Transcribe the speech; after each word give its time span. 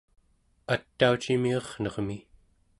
ataucimi 0.73 1.53
ernermi 1.59 2.17